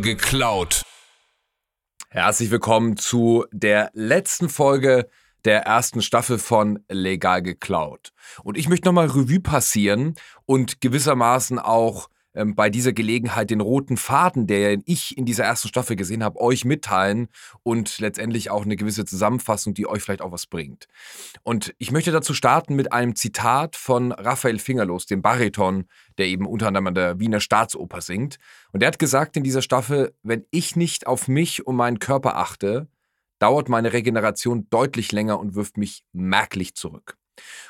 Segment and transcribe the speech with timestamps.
[0.00, 0.82] Geklaut.
[2.08, 5.08] Herzlich willkommen zu der letzten Folge
[5.44, 8.12] der ersten Staffel von Legal geklaut.
[8.44, 10.14] Und ich möchte nochmal Revue passieren
[10.46, 15.68] und gewissermaßen auch ähm, bei dieser Gelegenheit den roten Faden, der ich in dieser ersten
[15.68, 17.28] Staffel gesehen habe, euch mitteilen
[17.62, 20.86] und letztendlich auch eine gewisse Zusammenfassung, die euch vielleicht auch was bringt.
[21.42, 25.86] Und ich möchte dazu starten mit einem Zitat von Raphael Fingerlos, dem Bariton,
[26.18, 28.36] der eben unter anderem an der Wiener Staatsoper singt.
[28.72, 32.36] Und der hat gesagt in dieser Staffel, wenn ich nicht auf mich und meinen Körper
[32.36, 32.88] achte,
[33.38, 37.17] dauert meine Regeneration deutlich länger und wirft mich merklich zurück.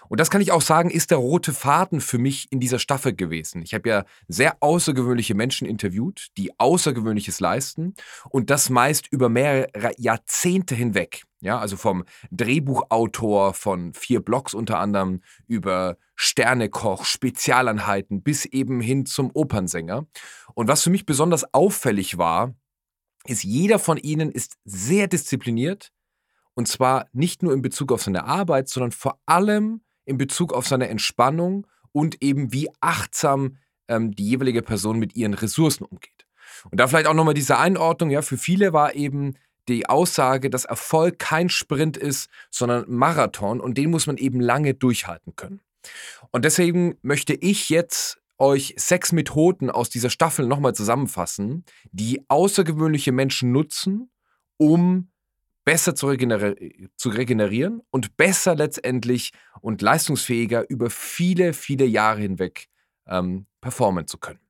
[0.08, 3.14] Und das kann ich auch sagen, ist der rote Faden für mich in dieser Staffel
[3.14, 3.62] gewesen.
[3.62, 7.94] Ich habe ja sehr außergewöhnliche Menschen interviewt, die Außergewöhnliches leisten
[8.30, 11.24] und das meist über mehrere Jahrzehnte hinweg.
[11.40, 19.06] Ja, also vom Drehbuchautor von vier Blogs unter anderem über Sternekoch, Spezialeinheiten bis eben hin
[19.06, 20.06] zum Opernsänger.
[20.54, 22.54] Und was für mich besonders auffällig war,
[23.24, 25.92] ist, jeder von ihnen ist sehr diszipliniert,
[26.58, 30.66] und zwar nicht nur in Bezug auf seine Arbeit, sondern vor allem in Bezug auf
[30.66, 36.26] seine Entspannung und eben wie achtsam ähm, die jeweilige Person mit ihren Ressourcen umgeht.
[36.68, 39.34] Und da vielleicht auch nochmal diese Einordnung, ja, für viele war eben
[39.68, 44.74] die Aussage, dass Erfolg kein Sprint ist, sondern Marathon und den muss man eben lange
[44.74, 45.60] durchhalten können.
[46.32, 53.12] Und deswegen möchte ich jetzt euch sechs Methoden aus dieser Staffel nochmal zusammenfassen, die außergewöhnliche
[53.12, 54.10] Menschen nutzen,
[54.56, 55.08] um
[55.68, 62.68] besser zu, regeneri zu regenerieren und besser letztendlich und leistungsfähiger über viele, viele Jahre hinweg
[63.06, 64.40] ähm, performen zu können.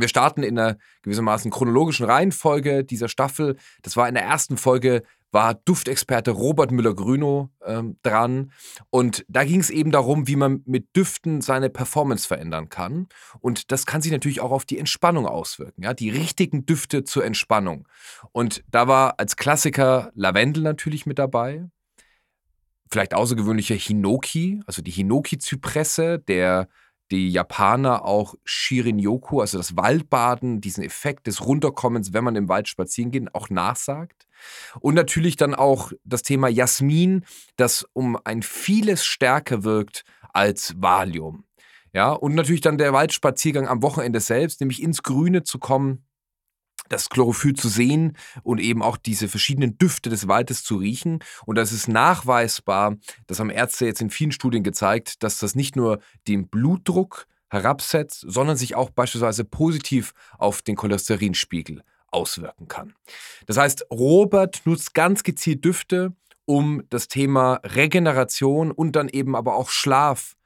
[0.00, 3.56] Wir starten in einer gewissermaßen chronologischen Reihenfolge dieser Staffel.
[3.82, 5.02] Das war in der ersten Folge
[5.34, 8.52] war Duftexperte Robert Müller-Grünow ähm, dran.
[8.88, 13.08] Und da ging es eben darum, wie man mit Düften seine Performance verändern kann.
[13.40, 15.82] Und das kann sich natürlich auch auf die Entspannung auswirken.
[15.82, 15.92] Ja?
[15.92, 17.88] Die richtigen Düfte zur Entspannung.
[18.30, 21.68] Und da war als Klassiker Lavendel natürlich mit dabei.
[22.88, 26.68] Vielleicht außergewöhnlicher Hinoki, also die Hinoki-Zypresse, der
[27.10, 32.68] die Japaner auch Shirin-Yoku, also das Waldbaden, diesen Effekt des Runterkommens, wenn man im Wald
[32.68, 34.26] spazieren geht, auch nachsagt.
[34.80, 37.24] Und natürlich dann auch das Thema Jasmin,
[37.56, 41.44] das um ein vieles stärker wirkt als Valium.
[41.92, 46.03] Ja, und natürlich dann der Waldspaziergang am Wochenende selbst, nämlich ins Grüne zu kommen,
[46.88, 51.20] das Chlorophyll zu sehen und eben auch diese verschiedenen Düfte des Waldes zu riechen.
[51.46, 52.96] Und das ist nachweisbar,
[53.26, 58.24] das haben Ärzte jetzt in vielen Studien gezeigt, dass das nicht nur den Blutdruck herabsetzt,
[58.26, 62.94] sondern sich auch beispielsweise positiv auf den Cholesterinspiegel auswirken kann.
[63.46, 66.12] Das heißt, Robert nutzt ganz gezielt Düfte,
[66.46, 70.36] um das Thema Regeneration und dann eben aber auch Schlaf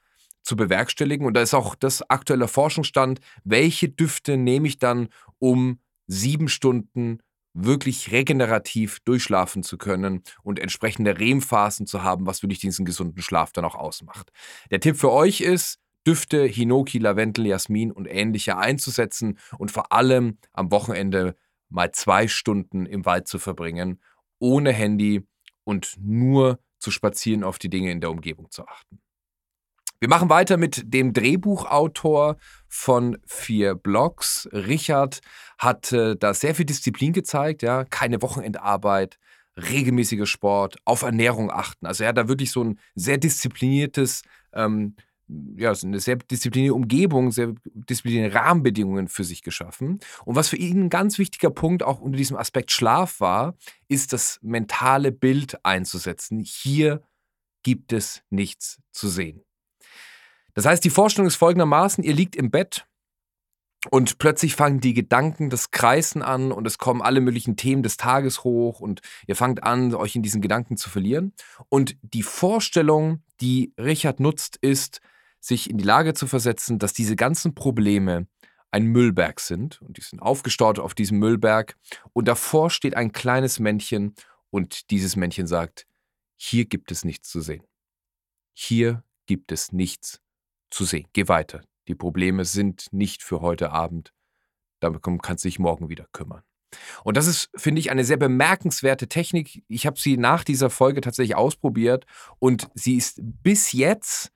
[0.42, 1.26] zu bewerkstelligen.
[1.26, 5.78] Und da ist auch das aktuelle Forschungsstand, welche Düfte nehme ich dann, um
[6.08, 7.20] sieben Stunden
[7.54, 13.52] wirklich regenerativ durchschlafen zu können und entsprechende REM-Phasen zu haben, was wirklich diesen gesunden Schlaf
[13.52, 14.30] dann auch ausmacht.
[14.70, 20.38] Der Tipp für euch ist, Düfte, Hinoki, Lavendel, Jasmin und ähnliche einzusetzen und vor allem
[20.52, 21.36] am Wochenende
[21.68, 24.00] mal zwei Stunden im Wald zu verbringen,
[24.38, 25.26] ohne Handy
[25.64, 29.00] und nur zu spazieren auf die Dinge in der Umgebung zu achten.
[30.00, 32.36] Wir machen weiter mit dem Drehbuchautor
[32.68, 34.48] von vier Blogs.
[34.52, 35.20] Richard
[35.58, 39.18] hat äh, da sehr viel Disziplin gezeigt, ja, keine Wochenendarbeit,
[39.56, 41.84] regelmäßiger Sport, auf Ernährung achten.
[41.84, 44.22] Also er hat da wirklich so ein sehr diszipliniertes,
[44.52, 44.94] ähm,
[45.26, 49.98] ja, eine sehr disziplinierte Umgebung, sehr disziplinierte Rahmenbedingungen für sich geschaffen.
[50.24, 53.56] Und was für ihn ein ganz wichtiger Punkt auch unter diesem Aspekt Schlaf war,
[53.88, 56.38] ist das mentale Bild einzusetzen.
[56.38, 57.02] Hier
[57.64, 59.42] gibt es nichts zu sehen.
[60.58, 62.84] Das heißt, die Vorstellung ist folgendermaßen, ihr liegt im Bett
[63.92, 67.96] und plötzlich fangen die Gedanken das Kreisen an und es kommen alle möglichen Themen des
[67.96, 71.32] Tages hoch und ihr fangt an, euch in diesen Gedanken zu verlieren.
[71.68, 75.00] Und die Vorstellung, die Richard nutzt, ist,
[75.38, 78.26] sich in die Lage zu versetzen, dass diese ganzen Probleme
[78.72, 81.76] ein Müllberg sind und die sind aufgestaut auf diesem Müllberg
[82.12, 84.16] und davor steht ein kleines Männchen
[84.50, 85.86] und dieses Männchen sagt,
[86.36, 87.62] hier gibt es nichts zu sehen.
[88.54, 90.20] Hier gibt es nichts
[90.70, 91.06] zu sehen.
[91.12, 91.62] Geh weiter.
[91.88, 94.12] Die Probleme sind nicht für heute Abend.
[94.80, 96.42] Darum kannst du dich morgen wieder kümmern.
[97.02, 99.64] Und das ist, finde ich, eine sehr bemerkenswerte Technik.
[99.68, 102.04] Ich habe sie nach dieser Folge tatsächlich ausprobiert
[102.38, 104.30] und sie ist bis jetzt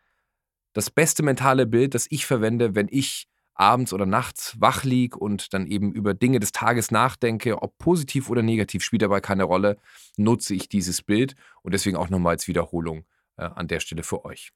[0.73, 5.53] das beste mentale Bild, das ich verwende, wenn ich abends oder nachts wach liege und
[5.53, 9.77] dann eben über Dinge des Tages nachdenke, ob positiv oder negativ, spielt dabei keine Rolle,
[10.17, 13.05] nutze ich dieses Bild und deswegen auch nochmal als Wiederholung
[13.37, 14.53] äh, an der Stelle für euch.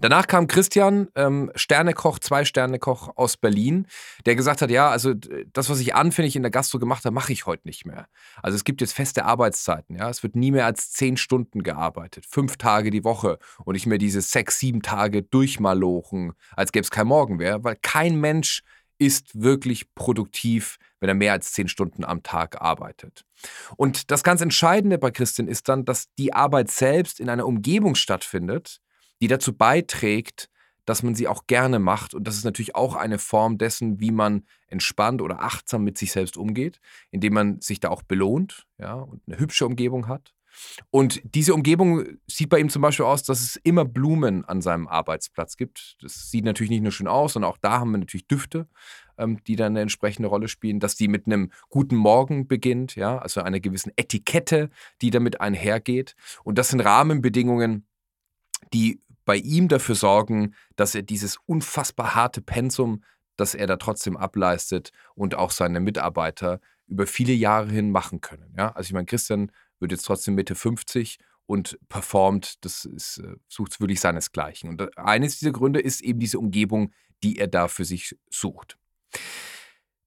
[0.00, 3.86] Danach kam Christian, ähm, Sternekoch, zwei Sternekoch aus Berlin,
[4.26, 7.32] der gesagt hat, ja, also das, was ich anfänglich in der Gastro gemacht habe, mache
[7.32, 8.06] ich heute nicht mehr.
[8.42, 10.10] Also es gibt jetzt feste Arbeitszeiten, ja.
[10.10, 13.98] Es wird nie mehr als zehn Stunden gearbeitet, fünf Tage die Woche und nicht mehr
[13.98, 18.62] diese sechs, sieben Tage durchmalochen, als gäbe es kein Morgen mehr, weil kein Mensch
[18.98, 23.24] ist wirklich produktiv, wenn er mehr als zehn Stunden am Tag arbeitet.
[23.76, 27.94] Und das ganz Entscheidende bei Christian ist dann, dass die Arbeit selbst in einer Umgebung
[27.94, 28.80] stattfindet,
[29.20, 30.48] die dazu beiträgt,
[30.84, 32.14] dass man sie auch gerne macht.
[32.14, 36.12] Und das ist natürlich auch eine Form dessen, wie man entspannt oder achtsam mit sich
[36.12, 36.80] selbst umgeht,
[37.10, 40.32] indem man sich da auch belohnt ja, und eine hübsche Umgebung hat.
[40.90, 44.88] Und diese Umgebung sieht bei ihm zum Beispiel aus, dass es immer Blumen an seinem
[44.88, 45.96] Arbeitsplatz gibt.
[46.00, 48.66] Das sieht natürlich nicht nur schön aus, sondern auch da haben wir natürlich Düfte,
[49.18, 50.80] ähm, die dann eine entsprechende Rolle spielen.
[50.80, 54.70] Dass die mit einem guten Morgen beginnt, ja, also einer gewissen Etikette,
[55.02, 56.14] die damit einhergeht.
[56.42, 57.86] Und das sind Rahmenbedingungen,
[58.72, 63.02] die bei ihm dafür sorgen, dass er dieses unfassbar harte Pensum,
[63.36, 68.54] das er da trotzdem ableistet und auch seine Mitarbeiter über viele Jahre hin machen können.
[68.56, 68.70] Ja?
[68.70, 73.80] Also ich meine, Christian wird jetzt trotzdem Mitte 50 und performt, das ist, äh, sucht
[73.80, 74.70] wirklich seinesgleichen.
[74.70, 78.78] Und äh, eines dieser Gründe ist eben diese Umgebung, die er da für sich sucht.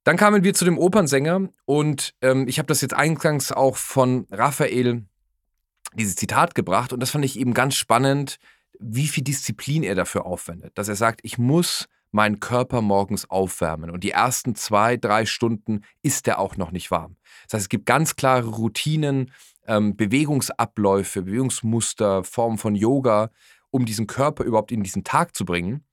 [0.05, 4.25] Dann kamen wir zu dem Opernsänger und ähm, ich habe das jetzt eingangs auch von
[4.31, 5.05] Raphael
[5.93, 8.39] dieses Zitat gebracht und das fand ich eben ganz spannend,
[8.79, 10.71] wie viel Disziplin er dafür aufwendet.
[10.75, 15.81] Dass er sagt, ich muss meinen Körper morgens aufwärmen und die ersten zwei, drei Stunden
[16.01, 17.17] ist er auch noch nicht warm.
[17.43, 19.31] Das heißt, es gibt ganz klare Routinen,
[19.67, 23.29] ähm, Bewegungsabläufe, Bewegungsmuster, Formen von Yoga,
[23.69, 25.85] um diesen Körper überhaupt in diesen Tag zu bringen.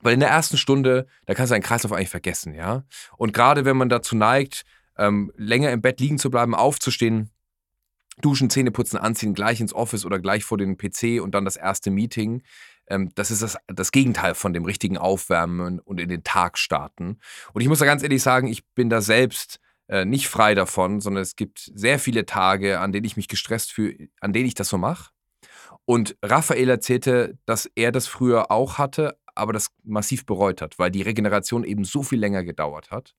[0.00, 2.84] Weil in der ersten Stunde, da kannst du einen Kreislauf eigentlich vergessen, ja.
[3.16, 4.64] Und gerade wenn man dazu neigt,
[4.96, 7.30] ähm, länger im Bett liegen zu bleiben, aufzustehen,
[8.20, 11.56] Duschen, Zähne putzen, anziehen, gleich ins Office oder gleich vor den PC und dann das
[11.56, 12.42] erste Meeting.
[12.86, 17.18] Ähm, das ist das, das Gegenteil von dem richtigen Aufwärmen und in den Tag starten.
[17.52, 21.00] Und ich muss da ganz ehrlich sagen, ich bin da selbst äh, nicht frei davon,
[21.00, 24.54] sondern es gibt sehr viele Tage, an denen ich mich gestresst fühle, an denen ich
[24.54, 25.10] das so mache.
[25.84, 30.90] Und Raphael erzählte, dass er das früher auch hatte, aber das massiv bereut hat, weil
[30.90, 33.14] die Regeneration eben so viel länger gedauert hat.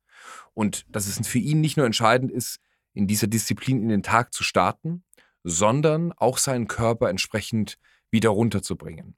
[0.54, 2.60] Und dass es für ihn nicht nur entscheidend ist,
[2.94, 5.04] in dieser Disziplin in den Tag zu starten,
[5.44, 7.78] sondern auch seinen Körper entsprechend
[8.12, 9.16] wieder runterzubringen.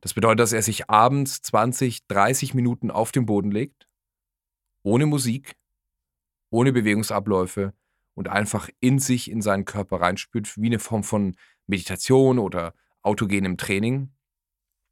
[0.00, 3.88] Das bedeutet, dass er sich abends 20, 30 Minuten auf den Boden legt,
[4.82, 5.54] ohne Musik,
[6.50, 7.72] ohne Bewegungsabläufe
[8.14, 11.36] und einfach in sich, in seinen Körper reinspürt, wie eine Form von
[11.66, 14.12] Meditation oder autogenem Training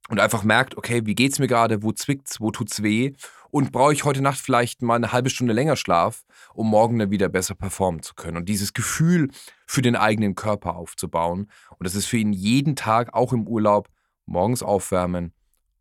[0.08, 3.12] und einfach merkt, okay, wie geht's mir gerade, wo zwickt's, wo tut's weh?
[3.50, 6.24] Und brauche ich heute Nacht vielleicht mal eine halbe Stunde länger Schlaf,
[6.54, 8.36] um morgen dann wieder besser performen zu können?
[8.36, 9.30] Und dieses Gefühl
[9.66, 11.48] für den eigenen Körper aufzubauen.
[11.78, 13.88] Und das ist für ihn jeden Tag, auch im Urlaub,
[14.26, 15.32] morgens aufwärmen,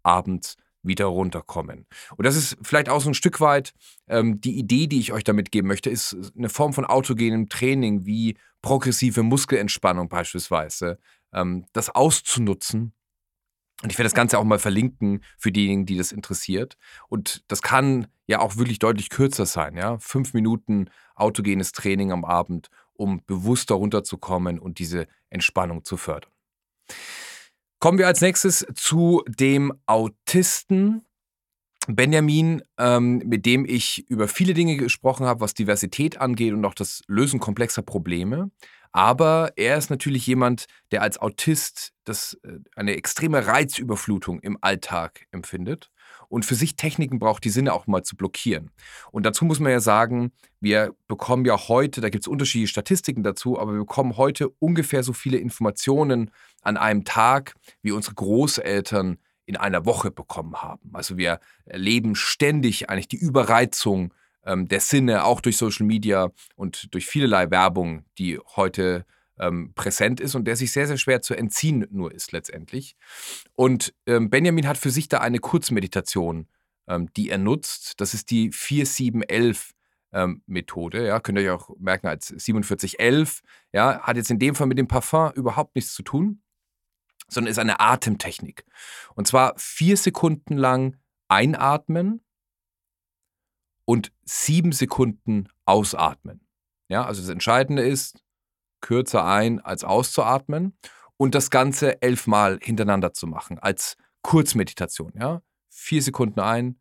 [0.03, 1.85] abends wieder runterkommen.
[2.15, 3.73] Und das ist vielleicht auch so ein Stück weit
[4.07, 8.05] ähm, die Idee, die ich euch damit geben möchte, ist eine Form von autogenem Training
[8.05, 10.97] wie progressive Muskelentspannung beispielsweise,
[11.33, 12.93] ähm, das auszunutzen
[13.81, 16.75] und ich werde das Ganze auch mal verlinken für diejenigen, die das interessiert.
[17.07, 19.97] Und das kann ja auch wirklich deutlich kürzer sein, ja.
[19.99, 26.31] Fünf Minuten autogenes Training am Abend, um bewusster runterzukommen und diese Entspannung zu fördern.
[27.79, 31.05] Kommen wir als nächstes zu dem Autisten
[31.87, 36.73] Benjamin, ähm, mit dem ich über viele Dinge gesprochen habe, was Diversität angeht und auch
[36.73, 38.51] das Lösen komplexer Probleme.
[38.91, 45.27] Aber er ist natürlich jemand, der als Autist das, äh, eine extreme Reizüberflutung im Alltag
[45.31, 45.91] empfindet
[46.27, 48.71] und für sich Techniken braucht, die Sinne auch mal zu blockieren.
[49.11, 53.23] Und dazu muss man ja sagen, wir bekommen ja heute, da gibt es unterschiedliche Statistiken
[53.23, 56.31] dazu, aber wir bekommen heute ungefähr so viele Informationen
[56.61, 60.91] an einem Tag, wie unsere Großeltern in einer Woche bekommen haben.
[60.93, 64.13] Also wir erleben ständig eigentlich die Überreizung
[64.45, 69.05] ähm, der Sinne, auch durch Social Media und durch vielerlei Werbung, die heute
[69.39, 72.95] ähm, präsent ist und der sich sehr, sehr schwer zu entziehen nur ist letztendlich.
[73.55, 76.47] Und ähm, Benjamin hat für sich da eine Kurzmeditation,
[76.87, 78.01] ähm, die er nutzt.
[78.01, 79.73] Das ist die 4711
[80.11, 83.41] ähm, Methode, ja, könnt ihr euch auch merken als 4711,
[83.73, 86.41] ja, hat jetzt in dem Fall mit dem Parfum überhaupt nichts zu tun,
[87.27, 88.65] sondern ist eine Atemtechnik.
[89.15, 92.21] Und zwar vier Sekunden lang einatmen,
[93.89, 96.41] und sieben Sekunden ausatmen.
[96.89, 98.23] Ja, also das Entscheidende ist,
[98.81, 100.77] kürzer ein als auszuatmen
[101.17, 105.13] und das Ganze elfmal hintereinander zu machen als Kurzmeditation.
[105.19, 106.79] Ja, vier Sekunden ein,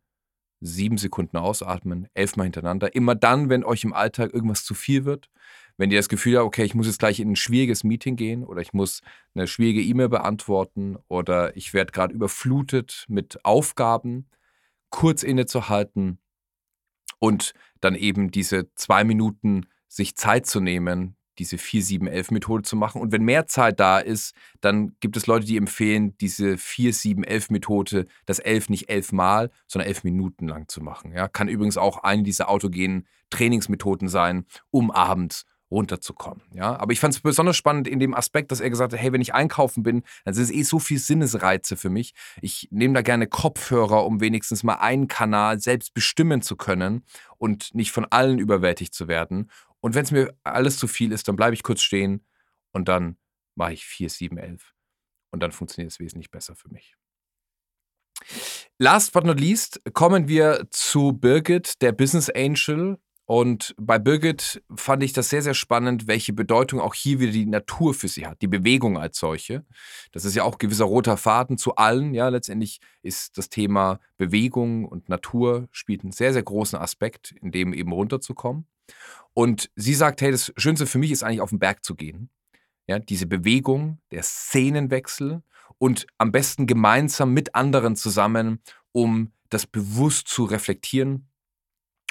[0.61, 2.93] sieben Sekunden ausatmen, elfmal hintereinander.
[2.93, 5.31] Immer dann, wenn euch im Alltag irgendwas zu viel wird,
[5.77, 8.43] wenn ihr das Gefühl habt, okay, ich muss jetzt gleich in ein schwieriges Meeting gehen
[8.43, 9.01] oder ich muss
[9.33, 14.29] eine schwierige E-Mail beantworten oder ich werde gerade überflutet mit Aufgaben,
[14.91, 16.19] kurz innezuhalten
[17.19, 23.01] und dann eben diese zwei Minuten sich Zeit zu nehmen, diese 4-7-11-Methode zu machen.
[23.01, 28.39] Und wenn mehr Zeit da ist, dann gibt es Leute, die empfehlen, diese 4-7-11-Methode, das
[28.39, 31.13] 11 nicht 11 Mal, sondern 11 Minuten lang zu machen.
[31.13, 36.43] Ja, kann übrigens auch eine dieser autogenen Trainingsmethoden sein, um abends runterzukommen.
[36.53, 39.13] Ja, aber ich fand es besonders spannend in dem Aspekt, dass er gesagt hat, hey,
[39.13, 42.13] wenn ich einkaufen bin, dann sind es eh so viele Sinnesreize für mich.
[42.41, 47.03] Ich nehme da gerne Kopfhörer, um wenigstens mal einen Kanal selbst bestimmen zu können
[47.37, 49.51] und nicht von allen überwältigt zu werden.
[49.79, 52.25] Und wenn es mir alles zu viel ist, dann bleibe ich kurz stehen
[52.71, 53.17] und dann
[53.55, 54.73] mache ich 4, 7, 11.
[55.31, 56.95] Und dann funktioniert es wesentlich besser für mich.
[58.79, 62.97] Last but not least kommen wir zu Birgit, der Business Angel.
[63.29, 67.45] Und bei Birgit fand ich das sehr, sehr spannend, welche Bedeutung auch hier wieder die
[67.45, 69.67] Natur für sie hat, die Bewegung als solche.
[70.11, 72.15] Das ist ja auch gewisser roter Faden zu allen.
[72.15, 77.51] Ja, letztendlich ist das Thema Bewegung und Natur spielt einen sehr, sehr großen Aspekt, in
[77.51, 78.65] dem eben runterzukommen.
[79.35, 82.31] Und sie sagt, hey, das Schönste für mich ist eigentlich auf den Berg zu gehen.
[82.87, 85.43] Ja, diese Bewegung, der Szenenwechsel
[85.77, 91.28] und am besten gemeinsam mit anderen zusammen, um das bewusst zu reflektieren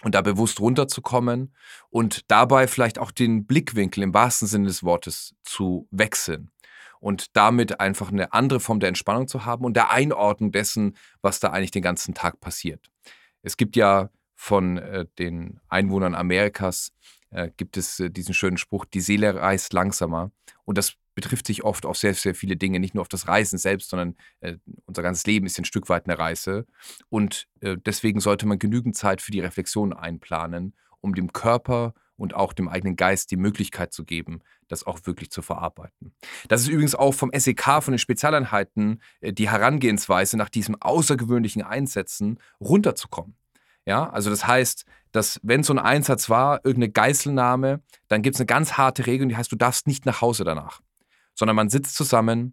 [0.02, 1.54] und da bewusst runterzukommen
[1.90, 6.50] und dabei vielleicht auch den Blickwinkel im wahrsten Sinne des Wortes zu wechseln
[7.00, 11.40] und damit einfach eine andere Form der Entspannung zu haben und der Einordnung dessen, was
[11.40, 12.90] da eigentlich den ganzen Tag passiert.
[13.42, 14.10] Es gibt ja
[14.40, 16.92] von äh, den Einwohnern Amerikas
[17.30, 20.30] äh, gibt es äh, diesen schönen Spruch, die Seele reist langsamer.
[20.64, 23.58] Und das betrifft sich oft auf sehr, sehr viele Dinge, nicht nur auf das Reisen
[23.58, 24.54] selbst, sondern äh,
[24.86, 26.66] unser ganzes Leben ist ein Stück weit eine Reise.
[27.08, 32.34] Und äh, deswegen sollte man genügend Zeit für die Reflexion einplanen, um dem Körper und
[32.34, 36.14] auch dem eigenen Geist die Möglichkeit zu geben, das auch wirklich zu verarbeiten.
[36.46, 41.62] Das ist übrigens auch vom SEK, von den Spezialeinheiten, äh, die Herangehensweise nach diesem außergewöhnlichen
[41.62, 43.34] Einsetzen runterzukommen.
[43.88, 48.40] Ja, also das heißt, dass wenn so ein Einsatz war, irgendeine Geiselnahme, dann gibt es
[48.40, 50.82] eine ganz harte Regel, die heißt, du darfst nicht nach Hause danach,
[51.34, 52.52] sondern man sitzt zusammen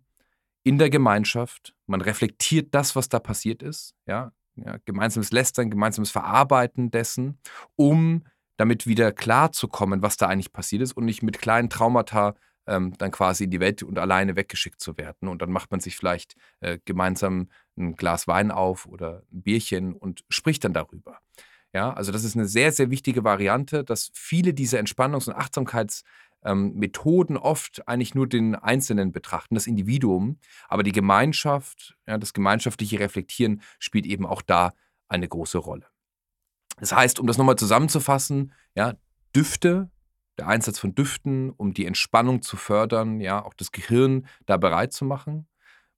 [0.63, 6.09] in der Gemeinschaft, man reflektiert das, was da passiert ist, ja, ja gemeinsames Lästern, gemeinsames
[6.09, 7.37] Verarbeiten dessen,
[7.75, 8.23] um
[8.55, 13.11] damit wieder klarzukommen, was da eigentlich passiert ist und nicht mit kleinen Traumata ähm, dann
[13.11, 15.27] quasi in die Welt und alleine weggeschickt zu werden.
[15.27, 19.93] Und dann macht man sich vielleicht äh, gemeinsam ein Glas Wein auf oder ein Bierchen
[19.93, 21.19] und spricht dann darüber.
[21.73, 27.35] Ja, also das ist eine sehr, sehr wichtige Variante, dass viele dieser Entspannungs- und Achtsamkeitsmethoden
[27.35, 30.39] ähm, oft eigentlich nur den Einzelnen betrachten, das Individuum,
[30.69, 34.71] aber die Gemeinschaft, ja, das gemeinschaftliche Reflektieren spielt eben auch da
[35.09, 35.87] eine große Rolle.
[36.77, 38.93] Das heißt, um das nochmal zusammenzufassen, ja,
[39.35, 39.89] Düfte
[40.37, 44.93] der Einsatz von Düften, um die Entspannung zu fördern, ja, auch das Gehirn da bereit
[44.93, 45.47] zu machen.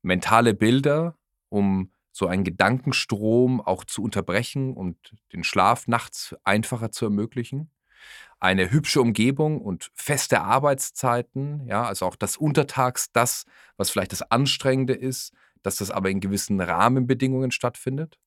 [0.02, 1.17] Mentale Bilder,
[1.50, 4.98] um so einen Gedankenstrom auch zu unterbrechen und
[5.34, 7.70] den Schlaf nachts einfacher zu ermöglichen.
[8.40, 13.46] Eine hübsche Umgebung und feste Arbeitszeiten, ja, also auch das Untertags, das,
[13.78, 18.20] was vielleicht das Anstrengende ist, dass das aber in gewissen Rahmenbedingungen stattfindet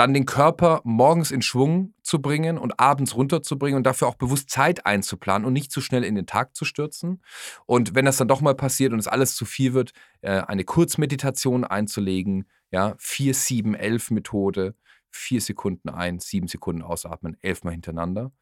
[0.00, 4.50] dann den Körper morgens in Schwung zu bringen und abends runterzubringen und dafür auch bewusst
[4.50, 7.22] Zeit einzuplanen und nicht zu schnell in den Tag zu stürzen.
[7.66, 10.64] Und wenn das dann doch mal passiert und es alles zu viel wird, äh, eine
[10.64, 14.74] Kurzmeditation einzulegen, ja, 4, 7, 11 Methode,
[15.10, 18.32] 4 Sekunden ein, 7 Sekunden ausatmen, 11 Mal hintereinander.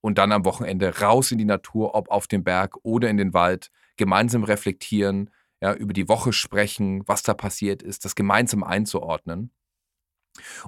[0.00, 3.34] Und dann am Wochenende raus in die Natur, ob auf dem Berg oder in den
[3.34, 5.28] Wald, gemeinsam reflektieren,
[5.60, 9.50] ja, über die Woche sprechen, was da passiert ist, das gemeinsam einzuordnen.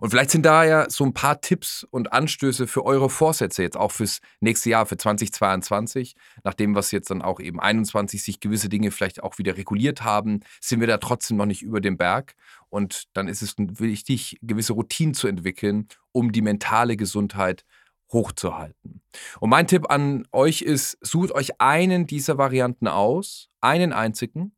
[0.00, 3.76] Und vielleicht sind da ja so ein paar Tipps und Anstöße für eure Vorsätze jetzt
[3.76, 6.14] auch fürs nächste Jahr, für 2022.
[6.45, 10.40] Nachdem was jetzt dann auch eben 21 sich gewisse Dinge vielleicht auch wieder reguliert haben,
[10.61, 12.35] sind wir da trotzdem noch nicht über dem Berg.
[12.69, 17.64] Und dann ist es wichtig, gewisse Routinen zu entwickeln, um die mentale Gesundheit
[18.12, 19.00] hochzuhalten.
[19.40, 24.54] Und mein Tipp an euch ist, sucht euch einen dieser Varianten aus, einen einzigen,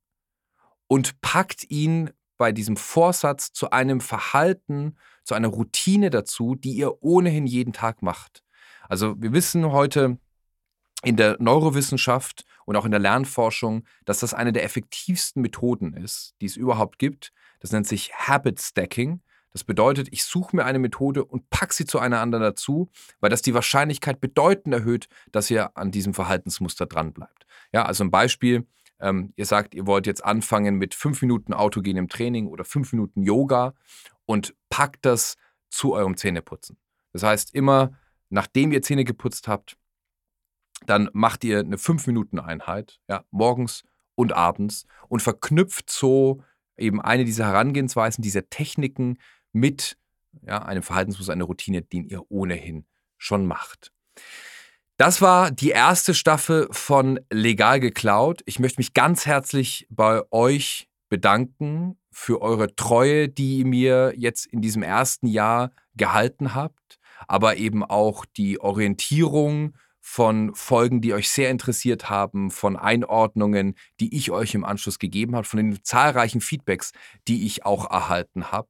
[0.87, 7.03] und packt ihn bei diesem Vorsatz zu einem Verhalten, zu einer Routine dazu, die ihr
[7.03, 8.43] ohnehin jeden Tag macht.
[8.89, 10.19] Also wir wissen heute
[11.03, 16.35] in der Neurowissenschaft und auch in der Lernforschung, dass das eine der effektivsten Methoden ist,
[16.41, 17.33] die es überhaupt gibt.
[17.61, 19.21] Das nennt sich Habit Stacking.
[19.53, 23.31] Das bedeutet, ich suche mir eine Methode und packe sie zu einer anderen dazu, weil
[23.31, 27.47] das die Wahrscheinlichkeit bedeutend erhöht, dass ihr an diesem Verhaltensmuster dranbleibt.
[27.73, 28.67] Ja, also ein Beispiel,
[29.01, 33.23] ähm, ihr sagt, ihr wollt jetzt anfangen mit fünf Minuten autogenem Training oder fünf Minuten
[33.23, 33.75] Yoga
[34.27, 35.37] und packt das
[35.71, 36.77] zu eurem Zähneputzen.
[37.13, 37.97] Das heißt, immer
[38.35, 39.77] nachdem ihr Zähne geputzt habt,
[40.87, 43.85] dann macht ihr eine 5-Minuten-Einheit, ja, morgens
[44.17, 46.43] und abends und verknüpft so
[46.77, 49.19] eben eine dieser Herangehensweisen, dieser Techniken
[49.53, 49.97] mit
[50.43, 52.87] ja, einem Verhaltensmuster, einer Routine, den ihr ohnehin
[53.17, 53.93] schon macht.
[54.97, 58.43] Das war die erste Staffel von Legal geklaut.
[58.47, 64.47] Ich möchte mich ganz herzlich bei euch bedanken für eure Treue, die ihr mir jetzt
[64.47, 71.29] in diesem ersten Jahr gehalten habt, aber eben auch die Orientierung von Folgen, die euch
[71.29, 76.41] sehr interessiert haben, von Einordnungen, die ich euch im Anschluss gegeben habe, von den zahlreichen
[76.41, 76.93] Feedbacks,
[77.27, 78.69] die ich auch erhalten habe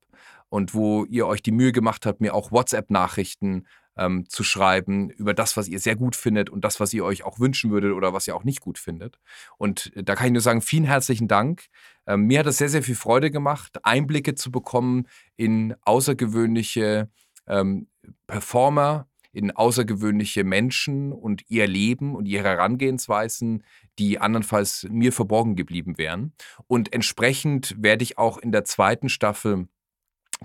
[0.48, 3.66] und wo ihr euch die Mühe gemacht habt, mir auch WhatsApp-Nachrichten
[3.96, 7.24] ähm, zu schreiben über das, was ihr sehr gut findet und das, was ihr euch
[7.24, 9.18] auch wünschen würdet oder was ihr auch nicht gut findet.
[9.56, 11.66] Und äh, da kann ich nur sagen, vielen herzlichen Dank.
[12.06, 17.08] Ähm, mir hat es sehr, sehr viel Freude gemacht, Einblicke zu bekommen in außergewöhnliche
[17.46, 17.88] ähm,
[18.26, 23.64] Performer, in außergewöhnliche Menschen und ihr Leben und ihre Herangehensweisen,
[23.98, 26.32] die andernfalls mir verborgen geblieben wären.
[26.68, 29.68] Und entsprechend werde ich auch in der zweiten Staffel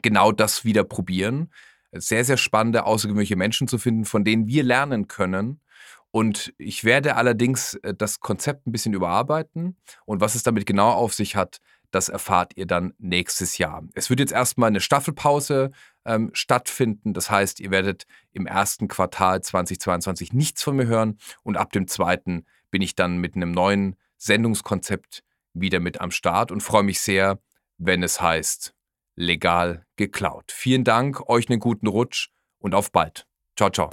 [0.02, 1.50] genau das wieder probieren
[1.92, 5.62] sehr, sehr spannende, außergewöhnliche Menschen zu finden, von denen wir lernen können.
[6.12, 9.78] Und ich werde allerdings äh, das Konzept ein bisschen überarbeiten.
[10.06, 11.60] Und was es damit genau auf sich hat,
[11.92, 13.84] das erfahrt ihr dann nächstes Jahr.
[13.96, 15.72] Es wird jetzt erstmal eine Staffelpause
[16.06, 17.14] ähm, stattfinden.
[17.14, 21.18] Das heißt, ihr werdet im ersten Quartal 2022 nichts von mir hören.
[21.44, 26.52] Und ab dem zweiten bin ich dann mit einem neuen Sendungskonzept wieder mit am Start
[26.52, 27.40] und freue mich sehr,
[27.78, 28.76] wenn es heißt
[29.20, 30.46] legal geklaut.
[30.52, 33.26] Vielen Dank, euch einen guten Rutsch und auf bald.
[33.58, 33.90] Ciao, ciao.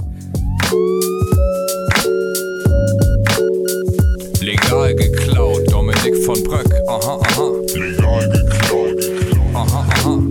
[4.40, 6.72] Legal geklaut, Dominik von Bröck.
[6.88, 7.50] Aha, aha.
[7.74, 9.04] Legal geklaut.
[9.52, 10.22] Aha, aha.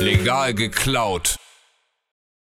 [0.00, 1.36] Legal geklaut.